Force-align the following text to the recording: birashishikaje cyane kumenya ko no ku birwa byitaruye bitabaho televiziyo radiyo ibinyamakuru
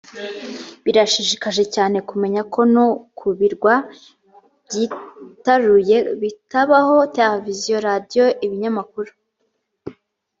birashishikaje 0.83 1.63
cyane 1.75 1.97
kumenya 2.09 2.41
ko 2.53 2.59
no 2.73 2.85
ku 3.17 3.27
birwa 3.37 3.75
byitaruye 4.65 5.97
bitabaho 6.21 6.95
televiziyo 7.17 7.75
radiyo 7.87 8.23
ibinyamakuru 8.45 9.11